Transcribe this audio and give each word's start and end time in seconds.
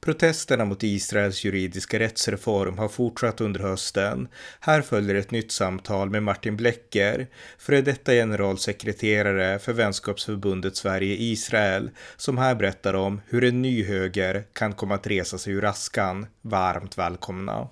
Protesterna 0.00 0.64
mot 0.64 0.82
Israels 0.82 1.44
juridiska 1.44 1.98
rättsreform 1.98 2.78
har 2.78 2.88
fortsatt 2.88 3.40
under 3.40 3.60
hösten. 3.60 4.28
Här 4.60 4.82
följer 4.82 5.14
ett 5.14 5.30
nytt 5.30 5.52
samtal 5.52 6.10
med 6.10 6.22
Martin 6.22 6.56
Blecker, 6.56 7.26
före 7.58 7.80
detta 7.80 8.12
generalsekreterare 8.12 9.58
för 9.58 9.72
vänskapsförbundet 9.72 10.76
Sverige-Israel, 10.76 11.90
som 12.16 12.38
här 12.38 12.54
berättar 12.54 12.94
om 12.94 13.20
hur 13.26 13.44
en 13.44 13.62
ny 13.62 13.84
höger 13.84 14.44
kan 14.52 14.72
komma 14.72 14.94
att 14.94 15.06
resa 15.06 15.38
sig 15.38 15.52
ur 15.52 15.64
askan. 15.64 16.26
Varmt 16.42 16.98
välkomna! 16.98 17.68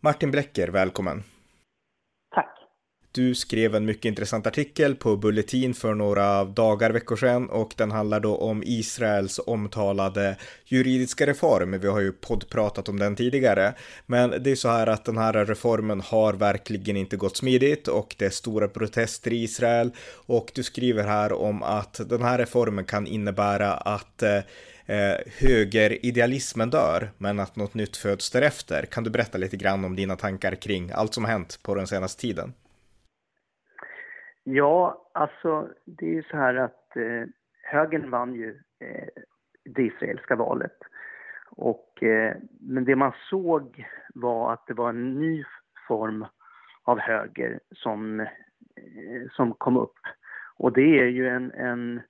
Martin 0.00 0.30
Blecker, 0.30 0.68
välkommen! 0.68 1.22
Du 3.12 3.34
skrev 3.34 3.74
en 3.74 3.84
mycket 3.84 4.04
intressant 4.04 4.46
artikel 4.46 4.94
på 4.94 5.16
Bulletin 5.16 5.74
för 5.74 5.94
några 5.94 6.44
dagar, 6.44 6.90
veckor 6.90 7.16
sedan 7.16 7.50
och 7.50 7.74
den 7.76 7.90
handlar 7.90 8.20
då 8.20 8.36
om 8.36 8.62
Israels 8.66 9.40
omtalade 9.46 10.36
juridiska 10.64 11.26
reform. 11.26 11.80
Vi 11.80 11.88
har 11.88 12.00
ju 12.00 12.12
poddpratat 12.12 12.88
om 12.88 12.98
den 12.98 13.16
tidigare, 13.16 13.74
men 14.06 14.42
det 14.42 14.50
är 14.50 14.54
så 14.54 14.68
här 14.68 14.86
att 14.86 15.04
den 15.04 15.18
här 15.18 15.44
reformen 15.44 16.00
har 16.00 16.32
verkligen 16.32 16.96
inte 16.96 17.16
gått 17.16 17.36
smidigt 17.36 17.88
och 17.88 18.14
det 18.18 18.24
är 18.24 18.30
stora 18.30 18.68
protester 18.68 19.32
i 19.32 19.42
Israel 19.42 19.90
och 20.26 20.50
du 20.54 20.62
skriver 20.62 21.04
här 21.04 21.32
om 21.32 21.62
att 21.62 22.00
den 22.08 22.22
här 22.22 22.38
reformen 22.38 22.84
kan 22.84 23.06
innebära 23.06 23.72
att 23.72 24.22
eh, 24.22 24.40
högeridealismen 25.38 26.70
dör, 26.70 27.10
men 27.18 27.40
att 27.40 27.56
något 27.56 27.74
nytt 27.74 27.96
föds 27.96 28.30
därefter. 28.30 28.86
Kan 28.90 29.04
du 29.04 29.10
berätta 29.10 29.38
lite 29.38 29.56
grann 29.56 29.84
om 29.84 29.96
dina 29.96 30.16
tankar 30.16 30.54
kring 30.54 30.90
allt 30.90 31.14
som 31.14 31.24
har 31.24 31.32
hänt 31.32 31.58
på 31.62 31.74
den 31.74 31.86
senaste 31.86 32.20
tiden? 32.20 32.52
Ja, 34.50 35.08
alltså 35.12 35.68
det 35.84 36.06
är 36.06 36.14
ju 36.14 36.22
så 36.22 36.36
här 36.36 36.54
att 36.54 36.96
eh, 36.96 37.24
högern 37.62 38.10
vann 38.10 38.34
ju 38.34 38.60
eh, 38.80 39.08
det 39.64 39.82
israeliska 39.82 40.36
valet. 40.36 40.78
Och, 41.50 42.02
eh, 42.02 42.36
men 42.60 42.84
det 42.84 42.96
man 42.96 43.12
såg 43.30 43.86
var 44.14 44.52
att 44.52 44.66
det 44.66 44.74
var 44.74 44.88
en 44.88 45.14
ny 45.14 45.44
form 45.88 46.26
av 46.82 46.98
höger 46.98 47.60
som, 47.72 48.20
eh, 48.20 48.26
som 49.32 49.54
kom 49.54 49.76
upp. 49.76 49.98
Och 50.56 50.72
det 50.72 50.98
är 51.00 51.06
ju 51.06 51.28
en, 51.28 51.52
en, 51.52 52.00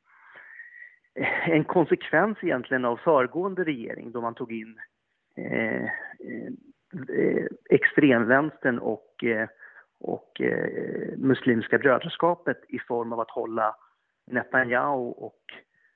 en 1.47 1.65
konsekvens 1.65 2.39
egentligen 2.41 2.85
av 2.85 2.97
föregående 2.97 3.65
regering 3.65 4.13
då 4.13 4.21
man 4.21 4.35
tog 4.35 4.53
in 4.53 4.79
eh, 5.37 5.85
eh, 5.85 6.53
eh 7.09 7.47
extremvänstern 7.71 8.79
och 8.79 9.25
eh, 9.25 9.49
och 10.01 10.41
eh, 10.41 11.17
Muslimska 11.17 11.79
brödraskapet 11.79 12.61
i 12.69 12.79
form 12.79 13.13
av 13.13 13.21
att 13.21 13.31
hålla 13.31 13.77
Netanyahu 14.27 15.11
och 15.11 15.43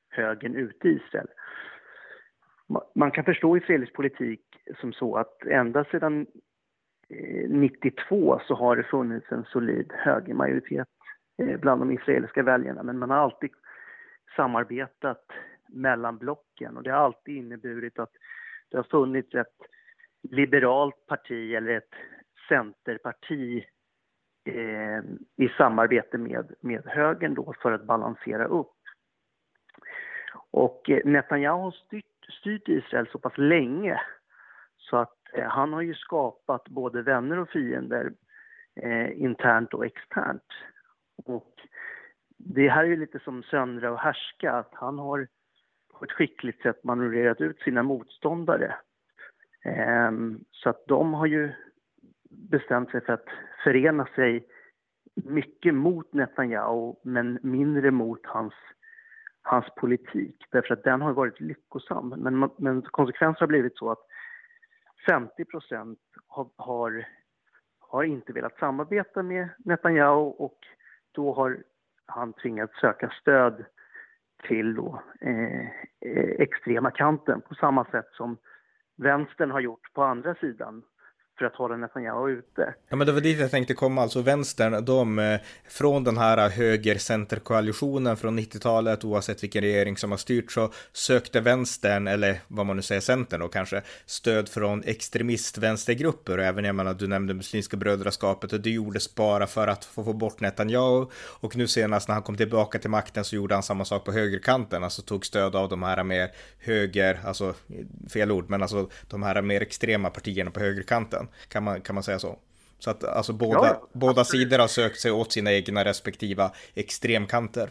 högern 0.09 0.56
ute 0.56 0.89
i 0.89 0.92
Israel. 0.92 1.28
Man 2.94 3.11
kan 3.11 3.25
förstå 3.25 3.56
israelisk 3.56 3.92
politik 3.92 4.41
som 4.81 4.92
så 4.92 5.17
att 5.17 5.42
ända 5.47 5.84
sedan 5.84 6.27
92 7.48 8.34
eh, 8.34 8.42
så 8.47 8.55
har 8.55 8.77
det 8.77 8.83
funnits 8.83 9.33
en 9.33 9.44
solid 9.44 9.92
högermajoritet 9.92 10.89
eh, 11.39 11.61
bland 11.61 11.81
de 11.81 11.91
israeliska 11.91 12.42
väljarna 12.42 12.83
men 12.83 12.98
man 12.98 13.11
har 13.11 13.16
alltid 13.16 13.50
samarbetat 14.37 15.27
mellan 15.69 16.19
blocken 16.19 16.77
och 16.77 16.82
det 16.82 16.91
har 16.91 16.98
alltid 16.98 17.37
inneburit 17.37 17.98
att 17.98 18.12
det 18.71 18.77
har 18.77 18.84
funnits 18.84 19.34
ett 19.34 19.56
liberalt 20.22 21.06
parti 21.06 21.54
eller 21.54 21.77
ett 21.77 21.94
centerparti 22.48 23.65
eh, 24.44 25.03
i 25.36 25.48
samarbete 25.56 26.19
med, 26.19 26.54
med 26.60 26.82
högern 26.86 27.34
då 27.34 27.54
för 27.62 27.72
att 27.72 27.84
balansera 27.84 28.44
upp. 28.44 28.72
Och 30.50 30.91
eh, 30.91 31.00
Netanyahu 31.04 31.62
har 31.62 31.70
styrt, 31.70 32.04
styrt 32.41 32.69
Israel 32.69 33.08
så 33.12 33.19
pass 33.19 33.38
länge 33.38 34.00
så 34.76 34.97
att 34.97 35.16
eh, 35.32 35.48
han 35.48 35.72
har 35.72 35.80
ju 35.80 35.94
skapat 35.94 36.69
både 36.69 37.03
vänner 37.03 37.38
och 37.38 37.48
fiender 37.48 38.12
eh, 38.76 39.22
internt 39.22 39.75
och 39.75 39.86
externt. 39.86 40.48
Och 41.24 41.53
det 42.36 42.69
här 42.69 42.84
är 42.84 42.88
ju 42.88 42.97
lite 42.97 43.19
som 43.19 43.42
söndra 43.42 43.92
och 43.92 43.98
härska, 43.98 44.53
att 44.53 44.70
han 44.72 44.98
har 44.98 45.28
på 45.92 46.04
ett 46.04 46.12
skickligt 46.12 46.62
sätt 46.62 46.84
manövrerat 46.84 47.41
ut 47.41 47.60
sina 47.60 47.82
motståndare. 47.82 48.74
Eh, 49.64 50.10
så 50.50 50.70
att 50.70 50.86
de 50.86 51.14
har 51.14 51.26
ju 51.26 51.53
bestämt 52.30 52.91
sig 52.91 53.00
för 53.00 53.12
att 53.12 53.28
förena 53.65 54.06
sig 54.15 54.47
mycket 55.15 55.75
mot 55.75 56.12
Netanyahu 56.12 56.95
men 57.03 57.39
mindre 57.43 57.91
mot 57.91 58.27
hans, 58.27 58.55
hans 59.43 59.67
politik. 59.77 60.47
Därför 60.50 60.75
att 60.75 60.84
den 60.84 61.00
har 61.00 61.12
varit 61.12 61.41
lyckosam. 61.41 62.09
Men, 62.09 62.51
men 62.59 62.83
konsekvensen 62.83 63.41
har 63.41 63.47
blivit 63.47 63.77
så 63.77 63.91
att 63.91 64.06
50 65.09 65.45
procent 65.45 65.99
har, 66.27 66.49
har, 66.56 67.09
har, 67.81 68.05
inte 68.05 68.33
velat 68.33 68.59
samarbeta 68.59 69.22
med 69.22 69.49
Netanyahu 69.59 70.33
och 70.39 70.59
då 71.12 71.34
har 71.34 71.62
han 72.06 72.33
tvingats 72.33 72.81
söka 72.81 73.12
stöd 73.21 73.65
till 74.43 74.75
då, 74.75 75.03
eh, 75.21 75.61
eh 76.01 76.31
extrema 76.39 76.91
kanten 76.91 77.41
på 77.41 77.55
samma 77.55 77.84
sätt 77.84 78.09
som 78.12 78.37
vänstern 78.97 79.51
har 79.51 79.61
gjort 79.61 79.93
på 79.93 80.03
andra 80.03 80.34
sidan 80.34 80.83
för 81.38 81.44
att 81.44 81.56
hålla 81.56 81.76
Netanyahu 81.76 82.31
ute. 82.31 82.75
Ja, 82.88 82.97
men 82.97 83.06
det 83.06 83.12
var 83.12 83.20
dit 83.20 83.41
jag 83.41 83.50
tänkte 83.50 83.75
komma, 83.75 84.03
alltså 84.03 84.22
vänstern, 84.22 84.84
de 84.84 85.19
eh, 85.19 85.41
från 85.69 86.04
den 86.04 86.19
här 86.19 86.38
eh, 86.38 86.50
höger-center-koalitionen 86.50 88.16
från 88.16 88.38
90-talet, 88.38 89.04
oavsett 89.04 89.42
vilken 89.42 89.62
regering 89.62 89.97
som 89.97 90.10
har 90.10 90.19
styrt, 90.19 90.53
så 90.53 90.72
sökte 90.92 91.41
vänstern, 91.41 92.09
eller 92.09 92.41
vad 92.48 92.66
man 92.66 92.76
nu 92.76 92.82
säger, 92.82 93.00
centern 93.00 93.41
då 93.41 93.48
kanske, 93.48 93.82
stöd 94.06 94.48
från 94.48 94.82
extremist-vänstergrupper, 94.82 96.38
och 96.38 96.44
även, 96.44 96.65
jag 96.65 96.75
menar, 96.75 96.94
du 96.94 97.06
nämnde 97.06 97.34
Muslimska 97.34 97.76
brödraskapet, 97.76 98.53
och 98.53 98.60
det 98.60 98.71
gjordes 98.71 99.15
bara 99.15 99.47
för 99.47 99.69
att 99.69 99.84
få, 99.84 100.04
få 100.04 100.12
bort 100.12 100.41
Netanyahu, 100.41 101.06
och 101.15 101.56
nu 101.56 101.66
senast 101.66 102.09
när 102.09 102.15
han 102.15 102.22
kom 102.22 102.37
tillbaka 102.37 102.78
till 102.78 102.91
makten 102.91 103.25
så 103.25 103.37
gjorde 103.37 103.54
han 103.54 103.62
samma 103.62 103.84
sak 103.84 104.04
på 104.04 104.12
högerkanten, 104.12 104.84
alltså 104.84 105.03
tog 105.03 105.26
stöd 105.26 105.56
av 105.56 105.69
de 105.69 105.82
här 105.82 106.04
mer 106.04 106.31
höger, 106.59 107.21
alltså 107.25 107.54
fel 108.12 108.32
ord, 108.32 108.50
men 108.50 108.62
alltså 108.62 108.91
de 109.09 109.22
här 109.22 109.42
mer 109.42 109.60
extrema 109.60 110.10
partierna 110.10 110.50
på 110.50 110.60
högerkanten. 110.60 111.22
Kan 111.49 111.65
man, 111.65 111.81
kan 111.81 111.94
man 111.94 112.03
säga 112.03 112.19
så? 112.19 112.38
Så 112.78 112.91
att 112.91 113.05
alltså 113.05 113.33
båda, 113.33 113.66
ja, 113.66 113.88
båda 113.93 114.25
sidor 114.25 114.59
har 114.59 114.66
sökt 114.66 115.00
sig 115.00 115.12
åt 115.12 115.33
sina 115.33 115.53
egna 115.53 115.84
respektiva 115.84 116.50
extremkanter. 116.75 117.69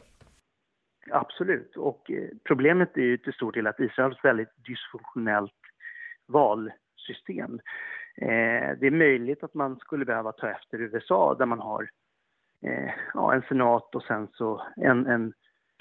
Absolut, 1.11 1.77
och 1.77 2.11
eh, 2.11 2.29
problemet 2.43 2.97
är 2.97 3.01
ju 3.01 3.17
till 3.17 3.33
stor 3.33 3.51
del 3.51 3.67
att 3.67 3.79
Israel 3.79 4.11
har 4.11 4.11
ett 4.11 4.25
väldigt 4.25 4.65
dysfunktionellt 4.67 5.61
valsystem. 6.27 7.59
Eh, 8.17 8.77
det 8.79 8.87
är 8.87 8.91
möjligt 8.91 9.43
att 9.43 9.53
man 9.53 9.79
skulle 9.79 10.05
behöva 10.05 10.31
ta 10.31 10.49
efter 10.49 10.81
USA 10.81 11.35
där 11.39 11.45
man 11.45 11.59
har 11.59 11.89
eh, 12.65 12.91
ja, 13.13 13.33
en 13.33 13.41
senat 13.41 13.95
och 13.95 14.03
sen 14.03 14.27
så 14.33 14.61
en, 14.75 15.05
en 15.05 15.33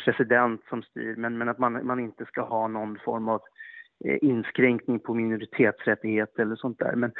president 0.04 0.60
som 0.68 0.82
styr, 0.82 1.16
men, 1.16 1.38
men 1.38 1.48
att 1.48 1.58
man, 1.58 1.86
man 1.86 2.00
inte 2.00 2.24
ska 2.24 2.42
ha 2.42 2.68
någon 2.68 2.98
form 2.98 3.28
av 3.28 3.40
eh, 4.04 4.18
inskränkning 4.22 4.98
på 5.00 5.14
minoritetsrättigheter 5.14 6.42
eller 6.42 6.56
sånt 6.56 6.78
där. 6.78 6.94
Men 6.94 7.12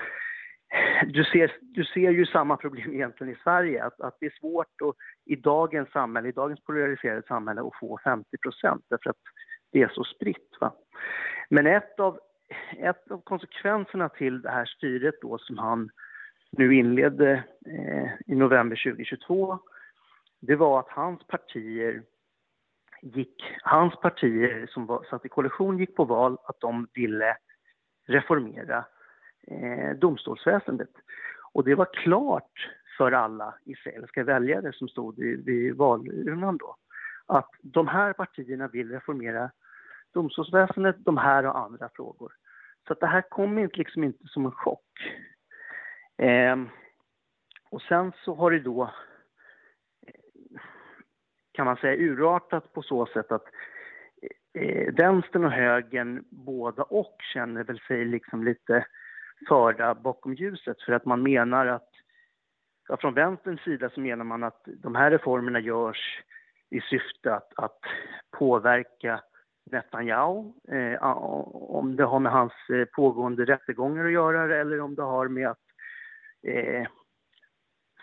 du 1.07 1.25
ser, 1.25 1.57
du 1.61 1.85
ser 1.85 2.11
ju 2.11 2.27
samma 2.27 2.57
problem 2.57 2.95
egentligen 2.95 3.33
i 3.33 3.39
Sverige, 3.43 3.85
att, 3.85 4.01
att 4.01 4.17
det 4.21 4.27
är 4.27 4.39
svårt 4.41 4.67
att, 4.67 4.95
i 5.25 5.37
dagens 5.37 5.91
samhälle, 5.91 6.29
i 6.29 6.33
dagens 6.33 6.61
polariserade 6.61 7.23
samhälle 7.29 7.61
att 7.61 7.79
få 7.81 7.99
50 8.05 8.39
procent 8.39 8.85
därför 8.89 9.11
att 9.11 9.17
det 9.73 9.83
är 9.83 9.89
så 9.89 10.05
spritt. 10.05 10.57
Va? 10.61 10.75
Men 11.49 11.67
ett 11.67 12.01
av, 12.01 12.21
ett 12.79 13.11
av 13.11 13.21
konsekvenserna 13.25 14.09
till 14.09 14.43
det 14.43 14.51
här 14.51 14.65
styret 14.65 15.15
då 15.23 15.39
som 15.39 15.59
han 15.59 15.91
nu 16.51 16.75
inledde 16.75 17.45
eh, 17.67 18.09
i 18.27 18.35
november 18.35 18.77
2022, 18.85 19.59
det 20.41 20.57
var 20.57 20.81
att 20.81 20.89
hans 20.89 21.27
partier 21.27 22.03
gick, 23.03 23.45
hans 23.63 23.97
partier 24.01 24.67
som 24.67 24.87
var, 24.87 25.07
satt 25.11 25.25
i 25.25 25.29
koalition 25.29 25.79
gick 25.79 25.97
på 25.97 26.05
val 26.05 26.39
att 26.45 26.61
de 26.61 26.89
ville 26.95 27.37
reformera 28.07 28.85
eh, 29.47 29.97
domstolsväsendet. 29.97 30.91
Och 31.53 31.65
det 31.65 31.75
var 31.75 31.89
klart 31.95 32.71
för 32.97 33.13
alla 33.13 33.55
israeliska 33.65 34.25
väljare 34.25 34.73
som 34.73 34.89
stod 34.89 35.17
vid, 35.17 35.45
vid 35.45 35.77
valurnan 35.77 36.57
då 36.57 36.77
att 37.27 37.51
de 37.63 37.89
här 37.89 38.13
partierna 38.13 38.69
vill 38.69 38.91
reformera 38.91 39.51
domstolsväsendet, 40.13 40.97
de 40.99 41.17
här 41.17 41.47
och 41.47 41.59
andra 41.59 41.89
frågor. 41.95 42.33
Så 42.87 42.93
att 42.93 43.01
det 43.01 43.07
här 43.07 43.21
kom 43.21 43.59
inte, 43.59 43.77
liksom 43.77 44.05
inte 44.05 44.29
som 44.29 44.45
en 44.45 44.53
chock. 44.53 45.13
Eh, 46.19 46.57
och 47.71 47.83
sen 47.83 48.13
så 48.25 48.35
har 48.35 48.51
det 48.51 48.61
då 48.61 48.83
eh, 50.07 50.61
kan 51.53 51.67
man 51.67 51.77
säga, 51.77 51.97
urartat 51.97 52.73
på 52.73 52.83
så 52.83 53.07
sätt 53.07 53.33
att 53.33 53.45
eh, 54.55 54.95
vänstern 54.95 55.45
och 55.45 55.53
högern, 55.53 56.25
båda 56.31 56.83
och, 56.83 57.17
känner 57.35 57.65
väl 57.65 57.81
sig 57.81 58.05
liksom 58.05 58.45
lite 58.45 58.87
förda 59.49 59.95
bakom 59.95 60.35
ljuset 60.35 60.83
för 60.83 60.93
att 60.93 61.05
man 61.05 61.23
menar 61.23 61.67
att, 61.67 61.89
ja, 62.89 62.97
från 62.97 63.15
vänsterns 63.15 63.61
sida 63.61 63.91
så 63.91 64.01
menar 64.01 64.25
man 64.25 64.43
att 64.45 64.63
de 64.67 64.95
här 64.95 65.11
reformerna 65.11 65.61
görs 65.61 66.23
i 66.71 66.81
syfte 66.81 67.35
att, 67.35 67.53
att 67.57 67.81
påverka 68.39 69.21
Netanyahu, 69.71 70.53
eh, 70.69 71.03
om 71.53 71.97
det 71.97 72.05
har 72.05 72.21
med 72.21 72.33
hans 72.33 72.53
eh, 72.69 72.85
pågående 72.85 73.45
rättegångar 73.45 74.05
att 74.05 74.13
göra 74.13 74.57
eller 74.57 74.81
om 74.81 74.95
det 74.95 75.03
har 75.03 75.29
med 75.29 75.49
att 75.49 75.59
eh, 76.47 76.87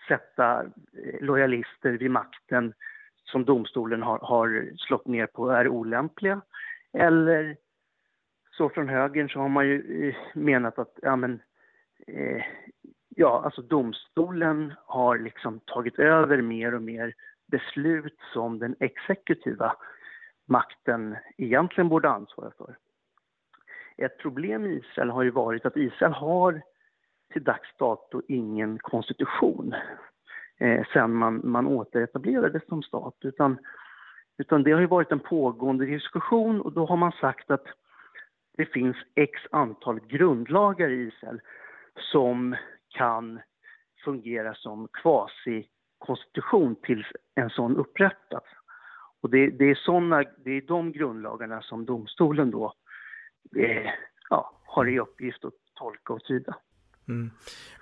sätta 0.08 0.64
eh, 0.64 1.22
lojalister 1.22 1.92
vid 1.92 2.12
makten 2.12 2.74
som 3.24 3.46
domstolen 3.46 4.02
har, 4.02 4.20
har 4.20 4.72
slått 4.78 5.08
ner 5.08 5.28
på 5.28 5.50
är 5.50 5.68
olämpliga. 5.68 6.42
Eller 6.94 7.58
så 8.58 8.70
från 8.70 8.90
högern 8.90 9.30
så 9.30 9.40
har 9.40 9.50
man 9.50 9.68
ju 9.68 10.10
eh, 10.10 10.16
menat 10.34 10.80
att 10.80 11.00
ja, 11.02 11.16
men, 11.16 11.42
eh, 12.08 12.44
ja, 13.10 13.42
alltså 13.46 13.62
domstolen 13.62 14.74
har 14.86 15.18
liksom 15.18 15.60
tagit 15.60 16.00
över 16.00 16.42
mer 16.42 16.74
och 16.74 16.82
mer 16.82 17.14
beslut 17.48 18.20
som 18.34 18.60
den 18.60 18.76
exekutiva 18.80 19.76
makten 20.46 21.16
egentligen 21.38 21.90
borde 21.90 22.10
ansvara 22.10 22.52
för. 22.58 22.78
Ett 23.98 24.18
problem 24.18 24.66
i 24.66 24.70
Israel 24.70 25.10
har 25.10 25.24
ju 25.24 25.32
varit 25.32 25.66
att 25.66 25.78
Israel 25.78 26.14
har 26.14 26.62
till 27.34 27.44
dags 27.44 27.78
dato 27.78 28.22
ingen 28.28 28.80
konstitution 28.80 29.76
eh, 30.58 30.86
sen 30.94 31.14
man, 31.14 31.42
man 31.44 31.68
återetablerades 31.68 32.68
som 32.68 32.84
stat. 32.84 33.16
Utan, 33.22 33.58
utan 34.38 34.64
det 34.64 34.72
har 34.72 34.82
ju 34.82 34.88
varit 34.88 35.12
en 35.12 35.20
pågående 35.20 35.86
diskussion 35.86 36.62
och 36.62 36.74
då 36.74 36.86
har 36.86 36.98
man 36.98 37.12
sagt 37.12 37.52
att 37.52 37.66
det 38.58 38.66
finns 38.66 38.98
x 39.16 39.42
antal 39.52 40.00
grundlagar 40.00 40.90
i 40.90 41.08
Israel 41.08 41.42
som 42.12 42.56
kan 42.90 43.40
fungera 44.04 44.56
som 44.56 44.88
kvasi-konstitution 44.88 46.76
tills 46.76 47.08
en 47.36 47.50
sån 47.50 47.78
upprättas. 47.78 48.44
Och 49.22 49.30
det, 49.30 49.50
det, 49.50 49.66
är 49.66 49.76
såna, 49.76 50.24
det 50.38 50.52
är 50.52 50.62
de 50.62 50.92
grundlagarna 50.92 51.62
som 51.62 51.86
domstolen 51.86 52.52
då 52.52 52.74
eh, 53.56 53.92
ja, 54.30 54.52
har 54.66 54.86
i 54.86 55.00
uppgift 55.00 55.46
att 55.46 55.54
tolka 55.74 56.14
och 56.14 56.24
tyda. 56.24 56.56
Mm. 57.08 57.32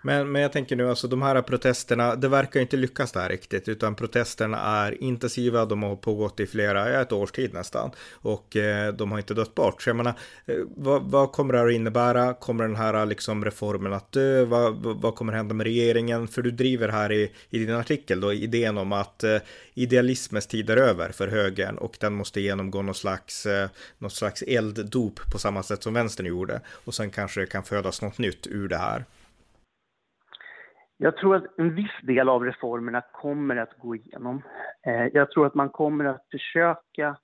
Men, 0.05 0.31
men 0.31 0.41
jag 0.41 0.51
tänker 0.51 0.75
nu, 0.75 0.89
alltså 0.89 1.07
de 1.07 1.21
här 1.21 1.41
protesterna, 1.41 2.15
det 2.15 2.27
verkar 2.27 2.59
inte 2.59 2.77
lyckas 2.77 3.11
där 3.11 3.29
riktigt, 3.29 3.67
utan 3.67 3.95
protesterna 3.95 4.59
är 4.59 5.03
intensiva, 5.03 5.65
de 5.65 5.83
har 5.83 5.95
pågått 5.95 6.39
i 6.39 6.47
flera, 6.47 7.01
ett 7.01 7.11
års 7.11 7.31
tid 7.31 7.53
nästan, 7.53 7.91
och 8.11 8.55
eh, 8.55 8.93
de 8.93 9.11
har 9.11 9.17
inte 9.17 9.33
dött 9.33 9.55
bort. 9.55 9.81
Så 9.81 9.89
jag 9.89 9.95
menar, 9.95 10.13
eh, 10.45 10.55
vad, 10.75 11.03
vad, 11.03 11.31
kommer 11.31 11.53
det 11.53 11.59
här 11.59 11.67
att 11.67 11.73
innebära? 11.73 12.33
Kommer 12.33 12.67
den 12.67 12.75
här 12.75 13.05
liksom, 13.05 13.45
reformen 13.45 13.93
att 13.93 14.11
dö? 14.11 14.45
Vad, 14.45 14.75
vad 14.75 15.15
kommer 15.15 15.33
hända 15.33 15.53
med 15.53 15.63
regeringen? 15.63 16.27
För 16.27 16.41
du 16.41 16.51
driver 16.51 16.89
här 16.89 17.11
i, 17.11 17.31
i 17.49 17.59
din 17.59 17.75
artikel 17.75 18.21
då 18.21 18.33
idén 18.33 18.77
om 18.77 18.91
att 18.91 19.23
eh, 19.23 19.37
idealismens 19.73 20.47
tid 20.47 20.69
är 20.69 20.77
över 20.77 21.11
för 21.11 21.27
högern 21.27 21.77
och 21.77 21.97
den 21.99 22.13
måste 22.13 22.41
genomgå 22.41 22.81
någon 22.81 22.95
slags, 22.95 23.45
eh, 23.45 23.69
något 23.97 24.13
slags 24.13 24.41
elddop 24.41 25.19
på 25.31 25.39
samma 25.39 25.63
sätt 25.63 25.83
som 25.83 25.93
vänstern 25.93 26.25
gjorde. 26.25 26.61
Och 26.69 26.93
sen 26.93 27.11
kanske 27.11 27.39
det 27.39 27.47
kan 27.47 27.63
födas 27.63 28.01
något 28.01 28.17
nytt 28.17 28.47
ur 28.47 28.67
det 28.67 28.77
här. 28.77 29.05
Jag 30.97 31.17
tror 31.17 31.35
att 31.35 31.59
en 31.59 31.75
viss 31.75 32.01
del 32.03 32.29
av 32.29 32.43
reformerna 32.43 33.01
kommer 33.01 33.55
att 33.55 33.77
gå 33.77 33.95
igenom. 33.95 34.41
Eh, 34.87 35.07
jag 35.13 35.31
tror 35.31 35.45
att 35.45 35.55
man 35.55 35.69
kommer 35.69 36.05
att 36.05 36.27
försöka 36.31 37.17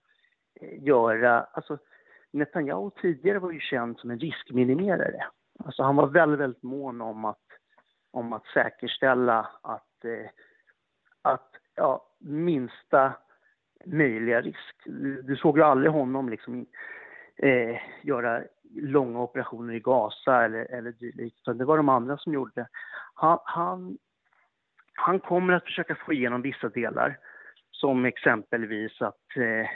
eh, 0.62 0.84
göra... 0.84 1.42
Alltså, 1.42 1.78
Netanyahu 2.34 2.90
tidigare 3.02 3.40
var 3.40 3.52
ju 3.52 3.60
känd 3.60 4.00
som 4.00 4.12
en 4.12 4.20
riskminimerare. 4.20 5.26
Alltså 5.66 5.84
han 5.84 5.96
var 5.96 6.08
väldigt, 6.08 6.40
väldigt 6.40 6.64
mån 6.64 7.02
om 7.02 7.26
att, 7.26 7.46
om 8.12 8.34
att 8.34 8.46
säkerställa 8.46 9.48
att, 9.62 10.06
eh, 10.06 10.30
att 11.22 11.50
ja, 11.76 12.08
minsta 12.20 13.14
möjliga 13.86 14.42
risk. 14.42 14.76
Du, 14.86 15.22
du 15.22 15.36
såg 15.36 15.58
ju 15.58 15.64
aldrig 15.64 15.92
honom 15.92 16.30
liksom, 16.30 16.66
eh, 17.38 17.78
göra 18.02 18.44
långa 18.74 19.20
operationer 19.20 19.74
i 19.74 19.80
Gaza 19.80 20.46
eller, 20.46 20.72
eller 20.72 20.92
dylikt, 20.92 21.40
utan 21.42 21.58
det 21.58 21.66
var 21.66 21.78
de 21.78 21.90
andra 21.90 22.18
som 22.18 22.34
gjorde 22.34 22.52
det. 22.56 22.68
Han, 23.14 23.40
han, 23.44 23.98
han 24.94 25.20
kommer 25.20 25.54
att 25.54 25.64
försöka 25.64 25.96
få 25.96 26.14
igenom 26.14 26.42
vissa 26.42 26.70
delar, 26.70 27.18
som 27.72 28.06
exempelvis 28.06 29.02
att, 29.02 29.38
eh, 29.38 29.70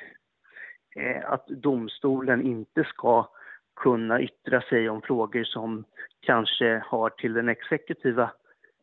eh 1.06 1.32
att 1.32 1.48
domstolen 1.48 2.42
inte 2.42 2.84
ska 2.84 3.30
kunna 3.76 4.22
yttra 4.22 4.62
sig 4.62 4.90
om 4.90 5.02
frågor 5.02 5.44
som 5.44 5.86
kanske 6.20 6.84
har 6.86 7.10
till 7.10 7.34
den 7.34 7.50
exekutiva 7.50 8.32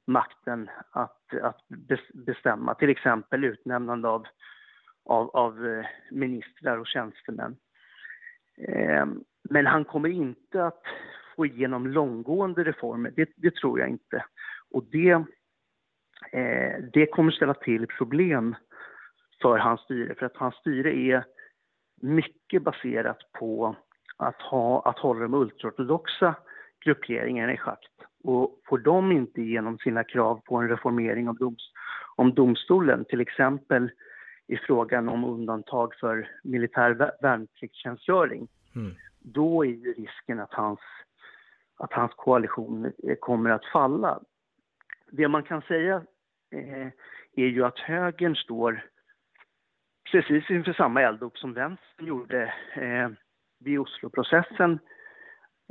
makten 0.07 0.71
att, 0.91 1.35
att 1.43 1.69
bestämma, 2.15 2.75
till 2.75 2.91
exempel 2.91 3.45
utnämnande 3.45 4.09
av, 4.09 4.27
av, 5.05 5.31
av 5.37 5.67
eh, 5.67 5.87
ministrar 6.11 6.79
och 6.79 6.87
tjänstemän. 6.87 7.57
Eh, 8.69 9.07
men 9.51 9.67
han 9.67 9.85
kommer 9.85 10.09
inte 10.09 10.65
att 10.65 10.83
få 11.37 11.47
igenom 11.47 11.87
långgående 11.87 12.65
reformer, 12.65 13.13
det, 13.17 13.31
det 13.37 13.55
tror 13.55 13.81
jag 13.81 13.89
inte. 13.89 14.25
Och 14.71 14.85
det, 14.85 15.11
eh, 16.33 16.85
det 16.93 17.07
kommer 17.07 17.33
ställa 17.33 17.55
till 17.55 17.87
problem 17.87 18.55
för 19.43 19.59
hans 19.59 19.81
styre, 19.81 20.15
för 20.15 20.27
att 20.27 20.37
hans 20.37 20.55
styre 20.55 20.97
är 20.97 21.25
mycket 22.01 22.63
baserat 22.63 23.19
på 23.33 23.77
att, 24.17 24.43
ha, 24.43 24.83
att 24.83 24.99
hålla 24.99 25.21
de 25.21 25.35
ultraortodoxa 25.35 26.35
grupperingarna 26.85 27.53
i 27.53 27.57
schakt. 27.57 27.93
Och 28.25 28.61
får 28.69 28.79
de 28.79 29.13
inte 29.13 29.41
igenom 29.41 29.79
sina 29.79 30.05
krav 30.05 30.41
på 30.45 30.57
en 30.57 30.69
reformering 30.69 31.29
av 31.29 31.37
doms, 31.37 31.73
om 32.17 32.35
domstolen, 32.35 33.05
till 33.05 33.21
exempel 33.21 33.91
i 34.47 34.57
frågan 34.57 35.09
om 35.09 35.25
undantag 35.25 35.95
för 36.01 36.29
militär 36.43 37.13
värnpliktstjänstgöring, 37.23 38.49
mm 38.75 38.95
då 39.25 39.65
är 39.65 39.69
ju 39.69 39.93
risken 39.93 40.41
att 40.41 40.55
hans, 40.55 40.81
att 41.77 41.93
hans 41.93 42.15
koalition 42.15 42.85
eh, 42.85 43.17
kommer 43.21 43.51
att 43.51 43.65
falla. 43.65 44.21
Det 45.11 45.29
man 45.29 45.43
kan 45.43 45.63
säga 45.63 45.97
eh, 46.51 46.87
är 47.37 47.47
ju 47.47 47.65
att 47.65 47.79
högern 47.79 48.37
står 48.37 48.85
precis 50.13 50.51
inför 50.51 50.73
samma 50.73 51.03
eldop 51.03 51.39
som 51.39 51.53
vänstern 51.53 52.07
gjorde 52.07 52.55
eh, 52.75 53.11
vid 53.59 53.79
Osloprocessen. 53.79 54.79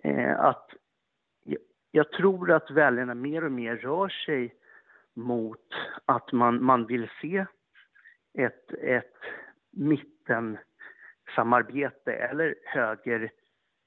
Eh, 0.04 0.40
att 0.40 0.70
jag 1.92 2.12
tror 2.12 2.52
att 2.52 2.72
väljarna 2.72 3.14
mer 3.14 3.44
och 3.44 3.52
mer 3.52 3.76
rör 3.76 4.10
sig 4.10 4.56
mot 5.14 5.68
att 6.06 6.32
man, 6.32 6.64
man 6.64 6.86
vill 6.86 7.10
se 7.22 7.46
ett, 8.34 8.74
ett 8.74 9.18
mittensamarbete 9.72 12.14
eller 12.14 12.56
höger 12.64 13.32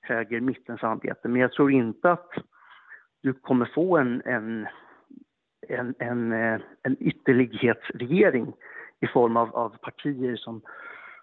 höger-mittens 0.05 0.81
samarbete. 0.81 1.29
Men 1.29 1.41
jag 1.41 1.53
tror 1.53 1.73
inte 1.73 2.11
att 2.11 2.31
du 3.23 3.33
kommer 3.33 3.71
få 3.75 3.97
en, 3.99 4.23
en, 4.25 4.67
en, 5.69 5.95
en, 5.99 6.33
eh, 6.33 6.61
en 6.83 6.97
ytterlighetsregering 7.01 8.53
i 9.01 9.07
form 9.07 9.37
av, 9.37 9.57
av 9.57 9.77
partier 9.77 10.37
som, 10.37 10.63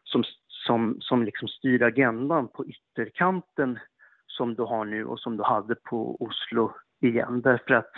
som, 0.03 0.23
som, 0.47 0.97
som 0.99 1.23
liksom 1.23 1.47
styr 1.47 1.83
agendan 1.83 2.47
på 2.47 2.65
ytterkanten 2.65 3.79
som 4.27 4.55
du 4.55 4.63
har 4.63 4.85
nu 4.85 5.05
och 5.05 5.19
som 5.19 5.37
du 5.37 5.43
hade 5.43 5.75
på 5.75 6.23
Oslo 6.23 6.73
igen. 7.01 7.41
Därför 7.41 7.73
att, 7.73 7.91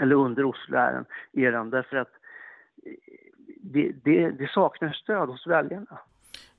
eller 0.00 0.16
under 0.16 0.44
Oslo-eran. 0.44 1.70
Därför 1.70 1.96
att 1.96 2.12
eh, 2.86 2.92
det, 3.62 3.92
det, 4.04 4.30
det 4.30 4.50
saknar 4.50 4.92
stöd 4.92 5.28
hos 5.28 5.46
väljarna. 5.46 5.98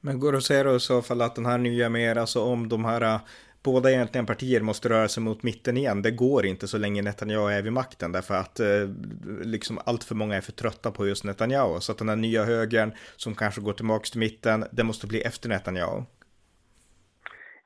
Men 0.06 0.20
går 0.20 0.32
det 0.32 0.38
att 0.38 0.44
säga 0.44 0.64
då 0.64 0.76
i 0.76 0.80
så 0.80 1.02
fall 1.02 1.22
att 1.22 1.36
den 1.36 1.46
här 1.46 1.58
nya 1.58 1.90
mer, 1.90 2.18
alltså 2.18 2.42
om 2.42 2.70
de 2.70 2.86
här 2.86 3.02
äh, 3.02 3.22
båda 3.64 3.92
egentligen 3.92 4.26
partier 4.26 4.62
måste 4.62 4.90
röra 4.90 5.08
sig 5.08 5.24
mot 5.24 5.44
mitten 5.44 5.78
igen. 5.78 6.02
Det 6.02 6.12
går 6.12 6.46
inte 6.46 6.68
så 6.68 6.78
länge 6.78 7.02
Netanyahu 7.02 7.52
är 7.52 7.62
vid 7.62 7.74
makten 7.74 8.12
därför 8.12 8.36
att 8.36 8.60
eh, 8.60 8.90
liksom 9.44 9.80
allt 9.86 10.04
för 10.04 10.16
många 10.16 10.36
är 10.36 10.42
för 10.42 10.52
trötta 10.52 10.92
på 10.92 11.08
just 11.08 11.24
Netanyahu. 11.24 11.80
Så 11.80 11.92
att 11.92 11.98
den 11.98 12.10
här 12.10 12.16
nya 12.16 12.44
högern 12.44 12.92
som 13.16 13.36
kanske 13.36 13.62
går 13.62 13.74
tillbaka 13.74 14.06
till 14.12 14.20
mitten, 14.20 14.66
det 14.72 14.84
måste 14.84 15.08
bli 15.08 15.22
efter 15.22 15.50
Netanyahu. 15.50 16.04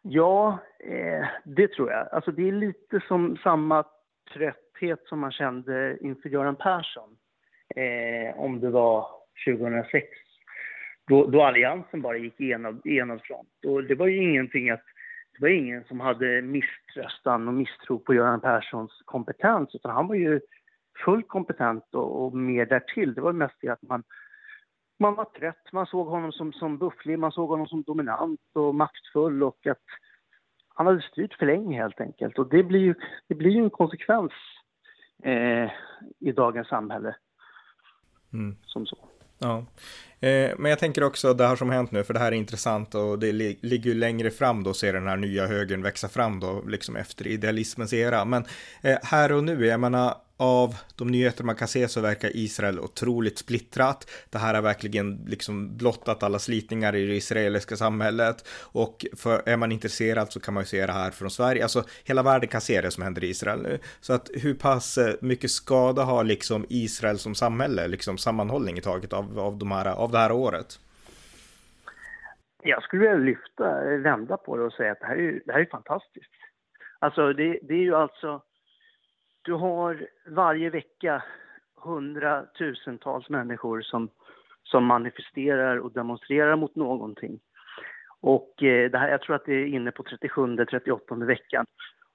Ja, 0.02 0.60
eh, 0.80 1.28
det 1.46 1.68
tror 1.68 1.92
jag. 1.92 2.08
Alltså 2.12 2.32
det 2.32 2.48
är 2.48 2.52
lite 2.52 3.02
som 3.08 3.38
samma 3.44 3.84
trötthet 4.34 5.00
som 5.06 5.20
man 5.20 5.32
kände 5.32 5.98
inför 6.02 6.30
Göran 6.30 6.56
Persson. 6.56 7.10
Eh, 7.76 8.40
om 8.40 8.60
det 8.60 8.70
var 8.70 9.08
2006 9.46 10.27
då, 11.08 11.26
då 11.28 11.44
Alliansen 11.44 12.02
bara 12.02 12.18
gick 12.18 12.42
enad, 12.42 12.88
enad 12.88 13.22
front. 13.22 13.66
Och 13.66 13.84
det 13.84 13.96
var 13.96 14.08
ju 14.08 14.18
ingenting 14.18 14.70
att 14.70 14.84
det 15.34 15.42
var 15.42 15.50
ingen 15.50 15.84
som 15.84 16.00
hade 16.00 16.42
misströstan 16.42 17.48
och 17.48 17.54
misstro 17.54 18.00
på 18.00 18.14
Göran 18.14 18.42
Perssons 18.42 19.02
kompetens, 19.06 19.76
utan 19.76 19.92
han 19.92 20.08
var 20.08 20.16
ju 20.16 20.40
fullt 21.06 21.28
kompetent 21.28 21.84
och, 21.94 22.26
och 22.26 22.38
mer 22.38 22.66
därtill. 22.66 23.14
Det 23.14 23.22
var 23.22 23.34
mest 23.34 23.56
det 23.62 23.70
att 23.70 23.82
man, 23.82 24.04
man 25.00 25.16
var 25.16 25.26
trött, 25.26 25.72
man 25.72 25.86
såg 25.86 26.08
honom 26.08 26.32
som, 26.32 26.54
som 26.54 26.78
bufflig, 26.78 27.20
man 27.20 27.32
såg 27.32 27.50
honom 27.50 27.68
som 27.68 27.84
dominant 27.84 28.42
och 28.54 28.76
maktfull 28.76 29.44
och 29.44 29.68
att 29.68 29.84
han 30.76 30.88
hade 30.88 31.02
styrt 31.02 31.34
för 31.34 31.46
länge 31.46 31.82
helt 31.82 32.02
enkelt. 32.02 32.40
Och 32.40 32.50
det 32.50 32.64
blir 32.64 32.80
ju, 32.80 32.96
det 33.28 33.36
blir 33.36 33.52
ju 33.52 33.64
en 33.64 33.70
konsekvens 33.70 34.32
eh, 35.24 35.72
i 36.20 36.32
dagens 36.32 36.68
samhälle. 36.68 37.16
Mm. 38.34 38.56
Som 38.66 38.86
så. 38.86 39.17
Ja, 39.40 39.66
eh, 40.20 40.52
men 40.58 40.70
jag 40.70 40.80
tänker 40.80 41.04
också 41.04 41.34
det 41.34 41.48
här 41.48 41.56
som 41.56 41.70
hänt 41.70 41.92
nu, 41.92 42.04
för 42.04 42.14
det 42.14 42.20
här 42.20 42.32
är 42.32 42.36
intressant 42.36 42.96
och 42.96 43.20
det 43.20 43.32
li 43.32 43.60
ligger 43.62 43.90
ju 43.90 43.96
längre 43.96 44.32
fram 44.32 44.64
då, 44.64 44.74
ser 44.74 44.94
den 44.94 45.08
här 45.08 45.18
nya 45.18 45.48
högern 45.48 45.82
växa 45.82 46.10
fram 46.10 46.40
då, 46.40 46.64
liksom 46.68 46.96
efter 46.96 47.28
idealismens 47.28 47.94
era. 47.94 48.26
Men 48.26 48.46
eh, 48.82 48.98
här 49.04 49.32
och 49.32 49.44
nu, 49.44 49.66
jag 49.66 49.80
menar, 49.80 50.16
av 50.38 50.76
de 50.96 51.08
nyheter 51.08 51.44
man 51.44 51.56
kan 51.56 51.68
se 51.68 51.88
så 51.88 52.02
verkar 52.02 52.32
Israel 52.34 52.80
otroligt 52.80 53.38
splittrat. 53.38 54.26
Det 54.30 54.38
här 54.38 54.54
har 54.54 54.62
verkligen 54.62 55.26
liksom 55.28 55.78
blottat 55.78 56.24
alla 56.24 56.40
slitningar 56.40 56.96
i 56.96 57.06
det 57.06 57.16
israeliska 57.16 57.76
samhället 57.76 58.48
och 58.74 59.06
för 59.18 59.50
är 59.50 59.58
man 59.58 59.72
intresserad 59.72 60.32
så 60.32 60.40
kan 60.40 60.54
man 60.54 60.64
ju 60.64 60.68
se 60.68 60.86
det 60.86 60.92
här 60.92 61.12
från 61.12 61.30
Sverige. 61.30 61.64
Alltså 61.64 61.84
hela 62.06 62.24
världen 62.24 62.50
kan 62.50 62.62
se 62.62 62.82
det 62.82 62.92
som 62.92 63.04
händer 63.04 63.24
i 63.24 63.30
Israel 63.30 63.62
nu. 63.62 63.80
Så 64.00 64.14
att 64.14 64.30
hur 64.34 64.54
pass 64.54 64.98
eh, 64.98 65.14
mycket 65.22 65.52
skada 65.52 66.04
har 66.04 66.24
liksom 66.24 66.66
Israel 66.70 67.18
som 67.18 67.36
samhälle, 67.36 67.88
liksom 67.88 68.18
sammanhållning 68.18 68.78
i 68.78 68.82
taget 68.82 69.14
av, 69.14 69.40
av, 69.40 69.58
de 69.58 69.72
här, 69.72 69.96
av 69.96 70.12
det 70.12 70.18
här 70.18 70.32
året? 70.32 70.80
Jag 72.64 72.84
skulle 72.84 73.02
vilja 73.02 73.18
lyfta, 73.18 73.82
vända 73.98 74.38
på 74.38 74.58
det 74.58 74.64
och 74.64 74.74
säga 74.74 74.92
att 74.92 75.00
det 75.00 75.06
här 75.06 75.16
är, 75.16 75.42
det 75.46 75.54
här 75.54 75.60
är 75.60 75.66
fantastiskt. 75.66 76.32
Alltså 77.00 77.34
det, 77.34 77.60
det 77.62 77.74
är 77.74 77.84
ju 77.84 77.96
alltså 77.96 78.42
du 79.48 79.54
har 79.54 80.08
varje 80.26 80.70
vecka 80.70 81.24
hundratusentals 81.76 83.30
människor 83.30 83.82
som, 83.82 84.10
som 84.64 84.86
manifesterar 84.86 85.78
och 85.78 85.92
demonstrerar 85.92 86.56
mot 86.56 86.76
någonting. 86.76 87.40
Och 88.22 88.64
eh, 88.64 88.92
det 88.92 88.98
här, 88.98 89.10
jag 89.10 89.22
tror 89.22 89.36
att 89.36 89.46
det 89.46 89.54
är 89.54 89.66
inne 89.66 89.92
på 89.92 90.04
37-38 90.04 91.26
veckan. 91.26 91.66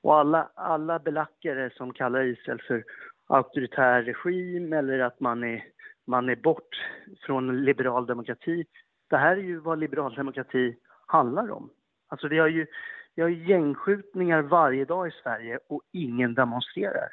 Och 0.03 0.19
alla, 0.19 0.51
alla 0.55 0.99
belackare 0.99 1.71
som 1.77 1.93
kallar 1.93 2.25
Israel 2.25 2.63
för 2.67 2.85
auktoritär 3.27 4.03
regim 4.03 4.73
eller 4.73 4.99
att 4.99 5.21
man 5.21 5.45
är, 5.45 5.65
man 6.07 6.29
är 6.29 6.37
bort 6.37 6.81
från 7.27 7.65
liberal 7.65 8.07
demokrati. 8.07 8.65
Det 9.11 9.17
här 9.17 9.37
är 9.37 9.43
ju 9.43 9.59
vad 9.59 9.79
liberal 9.79 10.15
demokrati 10.15 10.77
handlar 11.07 11.51
om. 11.51 11.71
Alltså 12.09 12.29
vi 12.29 12.39
har 12.39 12.49
ju 12.49 12.67
vi 13.15 13.23
har 13.23 13.29
gängskjutningar 13.29 14.43
varje 14.43 14.85
dag 14.85 15.09
i 15.09 15.11
Sverige 15.23 15.59
och 15.69 15.83
ingen 15.93 16.35
demonstrerar. 16.35 17.09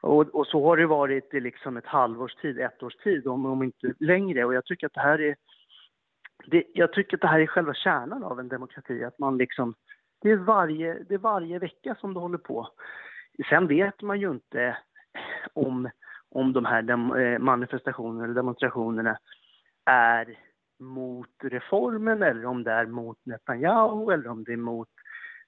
Och, 0.00 0.34
och, 0.34 0.46
så 0.46 0.64
har 0.64 0.76
det 0.76 0.86
varit 0.86 1.34
i 1.34 1.40
liksom 1.40 1.76
ett 1.76 1.86
halvårs 1.86 2.34
tid, 2.34 2.60
ett 2.60 2.82
års 2.82 2.96
tid, 2.96 3.26
om, 3.26 3.46
om 3.46 3.62
inte 3.62 3.94
längre. 4.00 4.44
Och 4.44 4.54
jag 4.54 4.64
tycker 4.64 4.86
att 4.86 4.94
det 4.94 5.00
här 5.00 5.20
är 5.20 5.36
det, 6.46 6.64
jag 6.74 6.92
tycker 6.92 7.16
att 7.16 7.20
det 7.20 7.28
här 7.28 7.40
är 7.40 7.46
själva 7.46 7.74
kärnan 7.74 8.24
av 8.24 8.40
en 8.40 8.48
demokrati, 8.48 9.04
att 9.04 9.18
man 9.18 9.38
liksom 9.38 9.74
det 10.22 10.30
är, 10.30 10.36
varje, 10.36 10.98
det 11.08 11.14
är 11.14 11.18
varje 11.18 11.58
vecka 11.58 11.94
som 12.00 12.14
det 12.14 12.20
håller 12.20 12.38
på. 12.38 12.68
Sen 13.48 13.66
vet 13.66 14.02
man 14.02 14.20
ju 14.20 14.30
inte 14.30 14.76
om, 15.52 15.90
om 16.30 16.52
de 16.52 16.64
här 16.64 16.82
dem, 16.82 17.16
eh, 17.16 17.38
manifestationerna 17.38 18.24
eller 18.24 18.34
demonstrationerna 18.34 19.18
är 19.84 20.38
mot 20.78 21.30
reformen 21.42 22.22
eller 22.22 22.46
om 22.46 22.64
det 22.64 22.72
är 22.72 22.86
mot 22.86 23.18
Netanyahu 23.24 24.12
eller 24.12 24.28
om 24.28 24.44
det 24.44 24.52
är 24.52 24.56
mot 24.56 24.88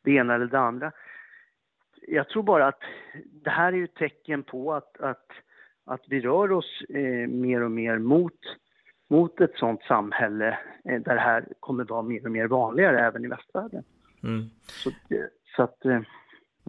det 0.03 0.11
ena 0.11 0.35
eller 0.35 0.47
det 0.47 0.59
andra 0.59 0.93
jag 2.09 2.29
tror 2.29 2.43
bara 2.43 2.67
att 2.67 2.81
det 3.25 3.51
här 3.51 3.73
är 3.73 3.77
ju 3.77 3.85
ett 3.85 3.95
tecken 3.95 4.43
på 4.43 4.75
att, 4.75 5.01
att, 5.01 5.27
att 5.87 6.03
vi 6.09 6.21
rör 6.21 6.53
oss 6.53 6.83
eh, 6.89 7.29
mer 7.29 7.63
och 7.63 7.71
mer 7.71 7.99
mot, 7.99 8.39
mot 9.11 9.41
ett 9.41 9.55
sånt 9.55 9.83
samhälle 9.83 10.59
eh, 10.85 11.01
där 11.01 11.15
det 11.15 11.21
här 11.21 11.49
kommer 11.61 11.85
vara 11.85 12.03
mer 12.03 12.25
och 12.25 12.33
mer 12.33 12.47
vanligare 12.47 13.01
även 13.01 13.25
i 13.25 13.29
västvärlden. 13.29 13.85
Mm. 14.23 14.45
Så, 14.67 14.91
så 15.57 15.63
att, 15.63 15.85
eh, 15.85 16.01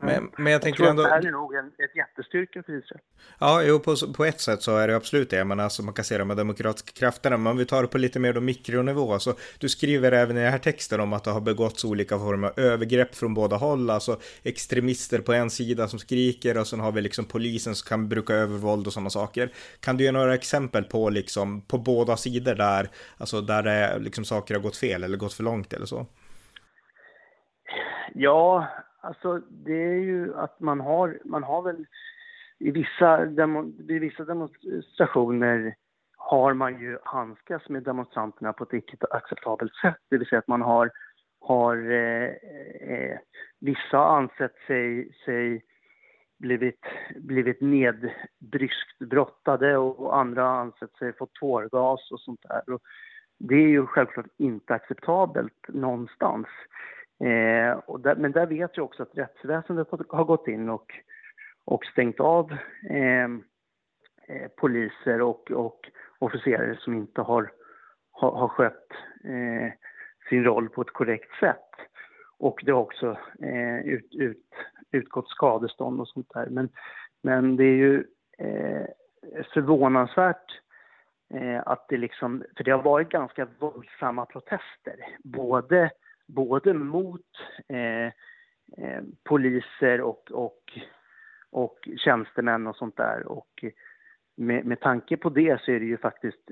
men, 0.01 0.31
men 0.37 0.53
jag 0.53 0.61
tänker 0.61 0.83
jag 0.83 0.89
ändå... 0.89 1.03
det 1.03 1.09
här 1.09 1.27
är 1.27 1.31
nog 1.31 1.55
en, 1.55 1.65
ett 1.67 1.95
jättestyrka 1.95 2.63
för 2.63 2.79
Israel. 2.79 3.01
Ja, 3.39 3.63
jo, 3.63 3.79
på, 3.79 3.95
på 4.15 4.25
ett 4.25 4.41
sätt 4.41 4.61
så 4.61 4.77
är 4.77 4.87
det 4.87 4.95
absolut 4.95 5.29
det. 5.29 5.45
Men 5.45 5.59
alltså, 5.59 5.83
man 5.83 5.93
kan 5.93 6.05
se 6.05 6.17
de 6.17 6.29
här 6.29 6.37
demokratiska 6.37 6.91
krafterna. 6.99 7.37
Men 7.37 7.51
om 7.51 7.57
vi 7.57 7.65
tar 7.65 7.81
det 7.81 7.87
på 7.87 7.97
lite 7.97 8.19
mer 8.19 8.33
då 8.33 8.41
mikronivå. 8.41 9.13
Alltså, 9.13 9.35
du 9.57 9.69
skriver 9.69 10.11
även 10.11 10.37
i 10.37 10.41
den 10.41 10.51
här 10.51 10.59
texten 10.59 10.99
om 10.99 11.13
att 11.13 11.23
det 11.23 11.31
har 11.31 11.41
begåtts 11.41 11.85
olika 11.85 12.19
former 12.19 12.47
av 12.47 12.59
övergrepp 12.59 13.15
från 13.15 13.33
båda 13.33 13.55
håll. 13.55 13.89
Alltså 13.89 14.19
extremister 14.43 15.19
på 15.19 15.33
en 15.33 15.49
sida 15.49 15.87
som 15.87 15.99
skriker 15.99 16.57
och 16.57 16.67
sen 16.67 16.79
har 16.79 16.91
vi 16.91 17.01
liksom 17.01 17.25
polisen 17.25 17.75
som 17.75 17.89
kan 17.89 18.09
bruka 18.09 18.33
övervåld 18.33 18.87
och 18.87 18.93
sådana 18.93 19.09
saker. 19.09 19.53
Kan 19.79 19.97
du 19.97 20.03
ge 20.03 20.11
några 20.11 20.33
exempel 20.33 20.83
på 20.83 21.09
liksom 21.09 21.61
på 21.61 21.77
båda 21.77 22.17
sidor 22.17 22.55
där, 22.55 22.89
alltså 23.17 23.41
där 23.41 23.63
det, 23.63 23.99
liksom 23.99 24.25
saker 24.25 24.55
har 24.55 24.61
gått 24.61 24.77
fel 24.77 25.03
eller 25.03 25.17
gått 25.17 25.33
för 25.33 25.43
långt 25.43 25.73
eller 25.73 25.85
så? 25.85 26.07
Ja, 28.13 28.67
Alltså 29.01 29.41
det 29.49 29.83
är 29.83 29.99
ju 29.99 30.35
att 30.35 30.59
man 30.59 30.79
har, 30.79 31.19
man 31.25 31.43
har 31.43 31.61
väl 31.61 31.85
i 32.59 32.71
vissa, 32.71 33.25
demo, 33.25 33.73
vid 33.77 34.01
vissa 34.01 34.23
demonstrationer 34.23 35.75
har 36.17 36.53
man 36.53 36.79
ju 36.79 36.97
handskats 37.03 37.69
med 37.69 37.83
demonstranterna 37.83 38.53
på 38.53 38.63
ett 38.63 38.73
icke 38.73 38.97
acceptabelt 39.11 39.75
sätt. 39.75 39.97
Det 40.09 40.17
vill 40.17 40.27
säga 40.27 40.39
att 40.39 40.47
man 40.47 40.61
har, 40.61 40.91
har 41.39 41.91
eh, 41.91 42.29
eh, 42.93 43.17
vissa 43.59 43.97
ansett 43.97 44.55
sig, 44.67 45.13
sig 45.25 45.63
blivit, 46.39 46.85
blivit 47.15 47.61
nedbryskt 47.61 48.99
brottade 48.99 49.77
och 49.77 50.17
andra 50.17 50.49
ansett 50.49 50.95
sig 50.95 51.13
fått 51.13 51.33
tårgas 51.33 52.11
och 52.11 52.19
sånt 52.19 52.41
där. 52.41 52.73
Och 52.73 52.81
det 53.37 53.55
är 53.55 53.67
ju 53.67 53.85
självklart 53.85 54.27
inte 54.37 54.73
acceptabelt 54.73 55.67
någonstans. 55.67 56.47
Eh, 57.19 57.97
där, 57.99 58.15
men 58.15 58.31
där 58.31 58.45
vet 58.45 58.77
jag 58.77 58.85
också 58.85 59.03
att 59.03 59.17
rättsväsendet 59.17 59.87
har 60.09 60.23
gått 60.23 60.47
in 60.47 60.69
och, 60.69 60.93
och 61.65 61.85
stängt 61.85 62.19
av 62.19 62.57
ehm, 62.89 63.43
eh, 64.27 64.47
poliser 64.47 65.21
och, 65.21 65.51
och 65.51 65.79
officerare 66.19 66.77
som 66.79 66.93
inte 66.93 67.21
har, 67.21 67.51
har, 68.11 68.31
har 68.31 68.47
skött 68.47 68.87
eh, 69.23 69.71
sin 70.29 70.43
roll 70.43 70.69
på 70.69 70.81
ett 70.81 70.93
korrekt 70.93 71.39
sätt. 71.39 71.65
Och 72.37 72.61
det 72.65 72.71
har 72.71 72.79
också 72.79 73.17
eh, 73.41 73.79
ut, 73.79 74.15
ut, 74.15 74.45
utgått 74.91 75.29
skadestånd 75.29 76.01
och 76.01 76.07
sånt 76.07 76.31
där. 76.33 76.47
Men, 76.49 76.69
men 77.23 77.55
det 77.55 77.63
är 77.63 77.75
ju 77.75 78.05
eh, 78.37 78.85
förvånansvärt 79.53 80.61
eh, 81.33 81.61
att 81.65 81.85
det 81.89 81.97
liksom, 81.97 82.43
för 82.57 82.63
det 82.63 82.71
har 82.71 82.83
varit 82.83 83.09
ganska 83.09 83.47
våldsamma 83.59 84.25
protester. 84.25 84.95
Både 85.23 85.91
både 86.29 86.73
mot 86.73 87.25
eh, 87.67 88.05
eh, 88.77 89.03
poliser 89.23 90.01
och, 90.01 90.31
och, 90.31 90.79
och 91.51 91.89
tjänstemän 91.97 92.67
och 92.67 92.75
sånt 92.75 92.97
där. 92.97 93.27
Och 93.27 93.65
med, 94.37 94.65
med 94.65 94.79
tanke 94.79 95.17
på 95.17 95.29
det 95.29 95.61
så 95.61 95.71
är 95.71 95.79
det 95.79 95.85
ju 95.85 95.97
faktiskt 95.97 96.51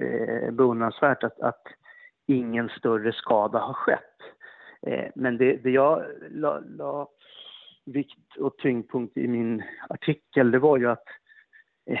eh, 0.00 0.50
beundransvärt 0.50 1.24
att, 1.24 1.40
att 1.40 1.66
ingen 2.26 2.68
större 2.68 3.12
skada 3.12 3.58
har 3.58 3.74
skett. 3.74 4.16
Eh, 4.86 5.10
men 5.14 5.36
det, 5.36 5.56
det 5.56 5.70
jag 5.70 6.04
la, 6.30 6.58
la 6.58 7.08
vikt 7.86 8.36
och 8.36 8.56
tyngdpunkt 8.56 9.16
i 9.16 9.28
min 9.28 9.62
artikel, 9.88 10.50
det 10.50 10.58
var 10.58 10.78
ju 10.78 10.90
att 10.90 11.04
eh, 11.90 12.00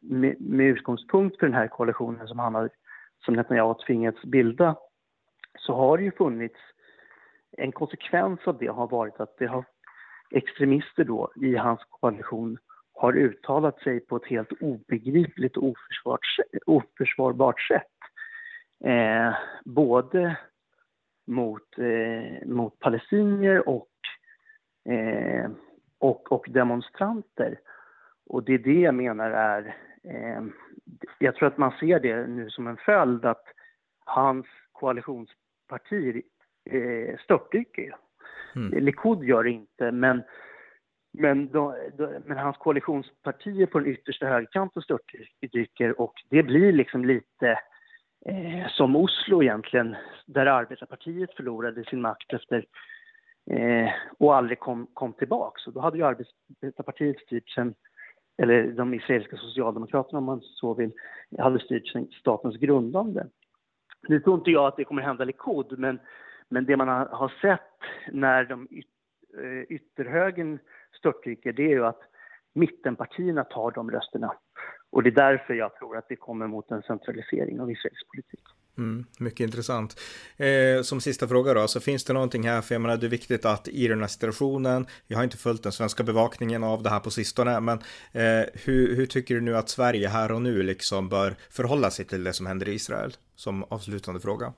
med, 0.00 0.40
med 0.40 0.66
utgångspunkt 0.66 1.38
för 1.38 1.46
den 1.46 1.54
här 1.54 1.68
koalitionen 1.68 2.28
som 2.28 2.38
han 2.38 2.54
har, 2.54 2.70
som 3.24 3.34
Netanyahu 3.34 3.74
tvingats 3.86 4.22
bilda, 4.22 4.76
så 5.58 5.74
har 5.74 5.98
det 5.98 6.04
ju 6.04 6.12
funnits 6.12 6.60
en 7.56 7.72
konsekvens 7.72 8.40
av 8.44 8.58
det 8.58 8.66
har 8.66 8.88
varit 8.88 9.20
att 9.20 9.36
det 9.38 9.46
har 9.46 9.64
extremister 10.30 11.04
då 11.04 11.32
i 11.36 11.56
hans 11.56 11.80
koalition 11.90 12.58
har 12.92 13.16
uttalat 13.16 13.78
sig 13.78 14.00
på 14.00 14.16
ett 14.16 14.26
helt 14.26 14.52
obegripligt 14.60 15.56
och 15.56 15.74
oförsvarbart 16.66 17.60
sätt. 17.60 17.82
Eh, 18.84 19.34
både 19.64 20.36
mot, 21.26 21.78
eh, 21.78 22.46
mot 22.48 22.78
palestinier 22.78 23.68
och, 23.68 23.88
eh, 24.92 25.50
och, 25.98 26.32
och, 26.32 26.46
demonstranter. 26.48 27.58
Och 28.26 28.44
det 28.44 28.54
är 28.54 28.58
det 28.58 28.80
jag 28.80 28.94
menar 28.94 29.30
är... 29.30 29.76
Eh, 30.04 30.42
jag 31.18 31.34
tror 31.34 31.48
att 31.48 31.58
man 31.58 31.72
ser 31.80 32.00
det 32.00 32.26
nu 32.26 32.50
som 32.50 32.66
en 32.66 32.76
följd 32.76 33.24
att 33.24 33.44
hans 34.04 34.46
koalitionspartier 35.66 36.22
eh, 36.70 37.18
störtdyker. 37.18 37.96
Mm. 38.56 38.84
Likud 38.84 39.24
gör 39.24 39.44
det 39.44 39.50
inte, 39.50 39.92
men, 39.92 40.22
men, 41.12 41.48
då, 41.48 41.76
då, 41.98 42.10
men 42.24 42.38
hans 42.38 42.56
koalitionspartier 42.56 43.66
på 43.66 43.78
den 43.78 43.88
yttersta 43.88 44.26
högerkanten 44.26 44.82
störtdyker 44.82 46.00
och 46.00 46.14
det 46.30 46.42
blir 46.42 46.72
liksom 46.72 47.04
lite 47.04 47.58
eh, 48.26 48.68
som 48.68 48.96
Oslo 48.96 49.42
egentligen, 49.42 49.96
där 50.26 50.46
arbetarpartiet 50.46 51.34
förlorade 51.34 51.84
sin 51.84 52.00
makt 52.00 52.32
efter 52.32 52.66
eh, 53.50 53.90
och 54.18 54.36
aldrig 54.36 54.58
kom, 54.58 54.86
kom 54.94 55.12
tillbaka. 55.12 55.58
Så 55.58 55.70
då 55.70 55.80
hade 55.80 55.98
ju 55.98 56.04
arbetarpartiet 56.04 57.20
styrt 57.20 57.48
sedan 57.48 57.74
eller 58.42 58.72
de 58.72 58.94
israeliska 58.94 59.36
socialdemokraterna 59.36 60.18
om 60.18 60.24
man 60.24 60.40
så 60.40 60.74
vill, 60.74 60.92
hade 61.38 61.58
styrt 61.58 62.12
statens 62.12 62.56
grundande. 62.56 63.26
Nu 64.08 64.20
tror 64.20 64.38
inte 64.38 64.50
jag 64.50 64.66
att 64.66 64.76
det 64.76 64.84
kommer 64.84 65.02
hända 65.02 65.24
Likud, 65.24 65.78
men, 65.78 66.00
men 66.48 66.64
det 66.64 66.76
man 66.76 66.88
har, 66.88 67.32
sett 67.40 67.60
när 68.12 68.44
de 68.44 68.68
yt, 68.70 68.86
eh, 69.42 69.62
ytterhögern 69.62 70.58
störtdyker, 70.98 71.52
det 71.52 71.62
är 71.62 71.70
ju 71.70 71.86
att 71.86 72.00
mittenpartierna 72.52 73.44
tar 73.44 73.70
de 73.70 73.90
rösterna. 73.90 74.34
Och 74.90 75.02
det 75.02 75.08
är 75.08 75.14
därför 75.14 75.54
jag 75.54 75.74
tror 75.76 75.96
att 75.96 76.06
vi 76.08 76.16
kommer 76.16 76.46
mot 76.46 76.70
en 76.70 76.82
centralisering 76.82 77.60
av 77.60 77.70
Israels 77.70 78.04
politik. 78.14 78.55
Mm, 78.78 79.04
mycket 79.18 79.40
intressant. 79.40 80.00
Eh, 80.36 80.82
som 80.82 81.00
sista 81.00 81.28
fråga 81.28 81.54
då, 81.54 81.68
så 81.68 81.80
finns 81.80 82.04
det 82.04 82.12
någonting 82.12 82.48
här, 82.48 82.60
för 82.60 82.74
jag 82.74 82.82
menar 82.82 82.96
det 82.96 83.06
är 83.06 83.10
viktigt 83.10 83.44
att 83.44 83.68
i 83.68 83.88
den 83.88 84.00
här 84.00 84.06
situationen, 84.06 84.86
jag 85.06 85.16
har 85.16 85.24
inte 85.24 85.36
följt 85.36 85.62
den 85.62 85.72
svenska 85.72 86.02
bevakningen 86.02 86.64
av 86.64 86.82
det 86.82 86.90
här 86.90 87.00
på 87.00 87.10
sistone, 87.10 87.60
men 87.60 87.78
eh, 88.12 88.46
hur, 88.64 88.96
hur, 88.96 89.06
tycker 89.06 89.34
du 89.34 89.40
nu 89.40 89.56
att 89.56 89.68
Sverige 89.68 90.08
här 90.08 90.32
och 90.32 90.42
nu 90.42 90.62
liksom 90.62 91.08
bör 91.08 91.34
förhålla 91.50 91.90
sig 91.90 92.04
till 92.04 92.24
det 92.24 92.32
som 92.32 92.46
händer 92.46 92.68
i 92.68 92.74
Israel? 92.74 93.12
Som 93.34 93.64
avslutande 93.64 94.20
fråga. 94.20 94.52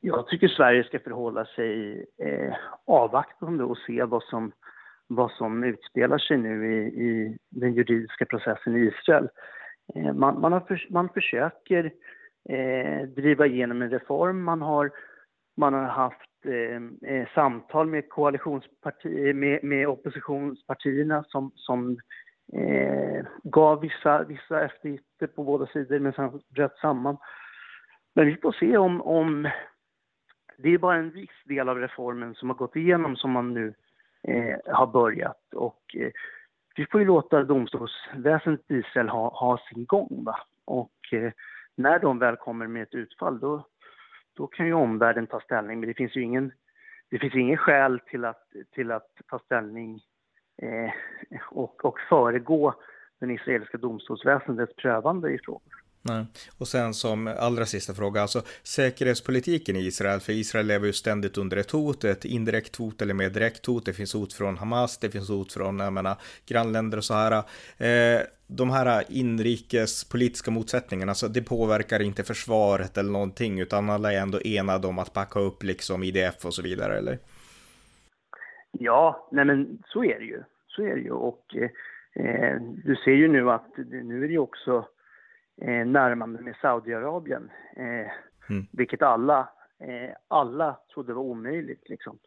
Jag 0.00 0.26
tycker 0.26 0.48
Sverige 0.48 0.84
ska 0.84 0.98
förhålla 0.98 1.44
sig 1.44 1.98
eh, 2.22 2.54
avvaktande 2.86 3.64
och 3.64 3.78
se 3.78 4.04
vad 4.04 4.22
som, 4.22 4.52
vad 5.06 5.30
som 5.30 5.64
utspelar 5.64 6.18
sig 6.18 6.36
nu 6.36 6.72
i, 6.72 6.86
i 6.86 7.36
den 7.50 7.74
juridiska 7.74 8.24
processen 8.24 8.76
i 8.76 8.86
Israel. 8.86 9.28
Eh, 9.94 10.12
man, 10.12 10.40
man, 10.40 10.52
har, 10.52 10.86
man 10.90 11.08
försöker 11.08 11.92
eh, 12.48 13.08
driva 13.08 13.46
igenom 13.46 13.82
en 13.82 13.90
reform. 13.90 14.42
Man 14.42 14.62
har, 14.62 14.90
man 15.56 15.74
har 15.74 15.82
haft 15.82 16.44
eh, 16.44 17.10
eh 17.12 17.28
samtal 17.34 17.86
med, 17.86 18.08
koalitionsparti, 18.08 19.34
med, 19.34 19.64
med 19.64 19.88
oppositionspartierna 19.88 21.24
som, 21.28 21.52
som 21.54 21.98
eh, 22.52 23.26
gav 23.42 23.80
vissa, 23.80 24.24
vissa 24.24 24.64
eftergifter 24.64 25.26
på 25.26 25.44
båda 25.44 25.66
sidor 25.66 25.98
men 25.98 26.12
sen 26.12 26.40
bröt 26.48 26.78
samman. 26.78 27.16
Men 28.14 28.26
vi 28.26 28.36
får 28.36 28.52
se 28.52 28.76
om, 28.76 29.02
om 29.02 29.48
det 30.56 30.68
är 30.68 30.78
bara 30.78 30.96
en 30.96 31.10
viss 31.10 31.42
del 31.44 31.68
av 31.68 31.78
reformen 31.78 32.34
som 32.34 32.50
har 32.50 32.56
gått 32.56 32.76
igenom 32.76 33.16
som 33.16 33.30
man 33.30 33.54
nu 33.54 33.74
eh, 34.22 34.74
har 34.74 34.86
börjat. 34.86 35.54
Och 35.54 35.96
eh, 35.96 36.10
vi 36.76 36.86
får 36.86 37.00
ju 37.00 37.06
låta 37.06 37.42
domstolsväsendet 37.42 38.70
i 38.70 38.74
Israel 38.74 39.08
ha, 39.08 39.28
ha 39.28 39.58
sin 39.68 39.84
gång. 39.84 40.24
Va? 40.24 40.38
Och 40.64 41.12
eh, 41.12 41.32
när 41.74 41.98
de 41.98 42.18
väl 42.18 42.36
kommer 42.36 42.66
med 42.66 42.82
ett 42.82 42.94
utfall 42.94 43.40
då, 43.40 43.66
då 44.34 44.46
kan 44.46 44.66
ju 44.66 44.72
omvärlden 44.72 45.26
ta 45.26 45.40
ställning. 45.40 45.80
Men 45.80 45.88
det 45.88 45.94
finns 45.94 46.16
ju 46.16 46.22
ingen, 46.22 46.52
det 47.10 47.18
finns 47.18 47.34
ingen 47.34 47.56
skäl 47.56 48.00
till 48.00 48.24
att, 48.24 48.52
till 48.74 48.92
att 48.92 49.10
ta 49.30 49.38
ställning 49.38 50.00
eh, 50.62 50.90
och, 51.50 51.84
och 51.84 52.00
föregå 52.08 52.74
den 53.20 53.30
israeliska 53.30 53.78
domstolsväsendets 53.78 54.76
prövande 54.76 55.30
i 55.30 55.38
frågor. 55.38 55.85
Nej. 56.08 56.24
Och 56.58 56.68
sen 56.68 56.94
som 56.94 57.34
allra 57.38 57.66
sista 57.66 57.94
fråga, 57.94 58.22
alltså 58.22 58.42
säkerhetspolitiken 58.62 59.76
i 59.76 59.86
Israel, 59.86 60.20
för 60.20 60.32
Israel 60.32 60.66
lever 60.66 60.86
ju 60.86 60.92
ständigt 60.92 61.38
under 61.38 61.56
ett 61.56 61.70
hot, 61.70 62.04
ett 62.04 62.24
indirekt 62.24 62.76
hot 62.76 63.02
eller 63.02 63.14
mer 63.14 63.30
direkt 63.30 63.66
hot, 63.66 63.86
det 63.86 63.92
finns 63.92 64.14
hot 64.14 64.32
från 64.32 64.56
Hamas, 64.56 64.98
det 64.98 65.10
finns 65.10 65.28
hot 65.28 65.52
från, 65.52 65.78
jag 65.78 65.92
menar, 65.92 66.16
grannländer 66.46 66.98
och 66.98 67.04
så 67.04 67.14
här. 67.14 67.32
Eh, 67.78 68.20
de 68.48 68.70
här 68.70 69.04
inrikespolitiska 69.08 70.50
motsättningarna, 70.50 71.10
alltså 71.10 71.28
det 71.28 71.42
påverkar 71.42 72.02
inte 72.02 72.22
försvaret 72.22 72.98
eller 72.98 73.10
någonting, 73.10 73.60
utan 73.60 73.90
alla 73.90 74.12
är 74.12 74.20
ändå 74.20 74.38
enade 74.44 74.86
om 74.86 74.98
att 74.98 75.12
backa 75.12 75.40
upp 75.40 75.62
liksom 75.62 76.02
IDF 76.02 76.44
och 76.44 76.54
så 76.54 76.62
vidare, 76.62 76.98
eller? 76.98 77.18
Ja, 78.72 79.28
nej 79.32 79.44
men 79.44 79.78
så 79.86 80.04
är 80.04 80.18
det 80.18 80.24
ju. 80.24 80.42
Så 80.66 80.82
är 80.82 80.94
det 80.94 81.00
ju 81.00 81.10
och 81.10 81.56
eh, 81.56 82.60
du 82.84 82.96
ser 83.04 83.10
ju 83.10 83.28
nu 83.28 83.50
att 83.50 83.76
nu 83.76 84.24
är 84.24 84.28
det 84.28 84.32
ju 84.32 84.38
också 84.38 84.88
eh, 85.62 85.86
närmande 85.86 86.42
med 86.42 86.56
Saudiarabien. 86.56 87.50
Eh, 87.76 88.10
mm. 88.50 88.66
Vilket 88.72 89.02
alla, 89.02 89.48
eh, 89.80 90.16
alla 90.28 90.76
trodde 90.94 91.14
var 91.14 91.22
omöjligt. 91.22 91.88
Liksom. 91.88 92.18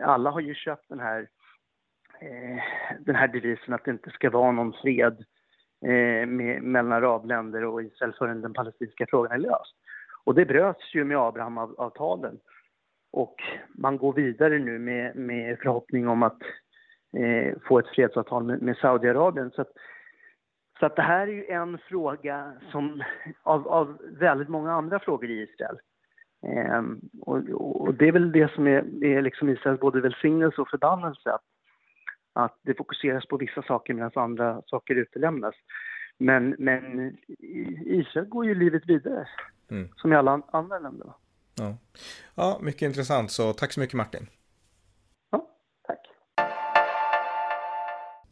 Alla 0.00 0.30
har 0.30 0.40
ju 0.40 0.54
köpt 0.54 0.88
den 0.88 1.00
här, 1.00 1.28
eh, 2.20 2.62
den 3.00 3.14
här 3.14 3.28
devisen 3.28 3.74
att 3.74 3.84
det 3.84 3.90
inte 3.90 4.10
ska 4.10 4.30
vara 4.30 4.52
någon 4.52 4.72
fred 4.72 5.24
eh, 5.86 6.26
med, 6.26 6.62
mellan 6.62 6.92
arabländer 6.92 7.64
och 7.64 7.82
Israel 7.82 8.14
förrän 8.18 8.40
den 8.40 8.54
palestinska 8.54 9.06
frågan 9.08 9.32
är 9.32 9.38
löst. 9.38 9.74
Och 10.24 10.34
det 10.34 10.46
bröts 10.46 10.94
ju 10.94 11.04
med 11.04 11.16
Abrahamavtalen. 11.18 12.38
Och 13.10 13.36
man 13.74 13.96
går 13.96 14.12
vidare 14.12 14.58
nu 14.58 14.78
med, 14.78 15.16
med 15.16 15.58
förhoppning 15.58 16.08
om 16.08 16.22
att 16.22 16.42
eh, 17.16 17.54
få 17.68 17.78
ett 17.78 17.88
fredsavtal 17.88 18.44
med, 18.44 18.62
med 18.62 18.76
Saudiarabien. 18.76 19.50
Så 19.50 19.62
att, 19.62 19.72
så 20.80 20.86
att 20.86 20.96
det 20.96 21.02
här 21.02 21.28
är 21.28 21.32
ju 21.32 21.46
en 21.46 21.78
fråga 21.78 22.52
som, 22.72 23.02
av, 23.42 23.68
av 23.68 23.98
väldigt 24.18 24.48
många 24.48 24.72
andra 24.72 24.98
frågor 24.98 25.30
i 25.30 25.42
Israel. 25.42 25.78
Eh, 26.46 26.82
och, 27.20 27.36
och, 27.80 27.94
det 27.94 28.08
är 28.08 28.12
väl 28.12 28.32
det 28.32 28.52
som 28.54 28.66
är, 28.66 29.04
är 29.04 29.22
liksom 29.22 29.48
Israels 29.48 29.80
både 29.80 30.00
välsignelse 30.00 30.60
och 30.60 30.68
förbannelse. 30.68 31.30
Att, 31.30 31.44
att 32.32 32.58
det 32.62 32.74
fokuseras 32.74 33.26
på 33.26 33.36
vissa 33.36 33.62
saker 33.62 33.94
medan 33.94 34.10
andra 34.14 34.62
saker 34.66 34.94
utelämnas. 34.94 35.54
Men, 36.18 36.56
men 36.58 37.16
Israel 37.86 38.28
går 38.28 38.46
ju 38.46 38.54
livet 38.54 38.82
vidare, 38.86 39.28
mm. 39.70 39.88
som 39.96 40.12
i 40.12 40.16
alla 40.16 40.42
andra 40.52 40.78
länder. 40.78 41.12
Ja. 41.58 41.76
ja, 42.34 42.58
mycket 42.62 42.82
intressant. 42.82 43.30
Så 43.30 43.52
tack 43.52 43.72
så 43.72 43.80
mycket 43.80 43.94
Martin. 43.94 44.26